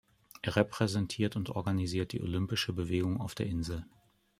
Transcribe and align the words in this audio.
Es 0.41 0.55
repräsentiert 0.55 1.35
und 1.35 1.51
organisiert 1.51 2.11
die 2.11 2.23
olympische 2.23 2.73
Bewegung 2.73 3.21
auf 3.21 3.35
der 3.35 3.45
Insel. 3.45 3.85